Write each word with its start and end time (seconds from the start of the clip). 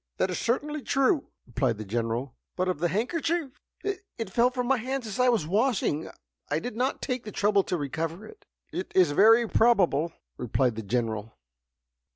"That 0.17 0.31
is 0.31 0.39
certainly 0.39 0.81
true," 0.81 1.29
replied 1.45 1.77
the 1.77 1.85
General. 1.85 2.33
"But 2.55 2.67
of 2.67 2.79
the 2.79 2.87
handkerchief?" 2.87 3.51
"It 3.83 4.31
fell 4.31 4.49
from 4.49 4.65
my 4.65 4.77
hands 4.77 5.05
as 5.05 5.19
I 5.19 5.29
was 5.29 5.45
washing, 5.45 6.07
and 6.07 6.15
I 6.49 6.57
did 6.57 6.75
not 6.75 7.03
take 7.03 7.23
the 7.23 7.31
trouble 7.31 7.61
to 7.65 7.77
recover 7.77 8.25
it." 8.25 8.43
"It 8.71 8.91
is 8.95 9.11
very 9.11 9.47
probable!" 9.47 10.11
replied 10.39 10.73
the 10.73 10.81
General. 10.81 11.37